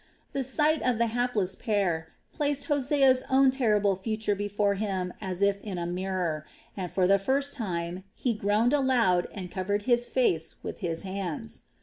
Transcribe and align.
The 0.33 0.43
sight 0.43 0.81
of 0.81 0.97
the 0.97 1.05
hapless 1.13 1.53
pair 1.53 2.07
placed 2.33 2.63
Hosea's 2.65 3.21
own 3.29 3.51
terrible 3.51 3.95
future 3.95 4.33
before 4.33 4.73
him 4.73 5.13
as 5.21 5.43
if 5.43 5.61
in 5.61 5.77
a 5.77 5.85
mirror, 5.85 6.43
and 6.75 6.91
for 6.91 7.05
the 7.05 7.19
first 7.19 7.53
time 7.53 8.03
he 8.15 8.33
groaned 8.33 8.73
aloud 8.73 9.27
and 9.31 9.51
covered 9.51 9.83
his 9.83 10.07
face 10.07 10.55
with 10.63 10.79
his 10.79 11.03
hands. 11.03 11.61